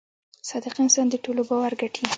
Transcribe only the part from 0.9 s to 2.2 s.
د ټولو باور ګټي.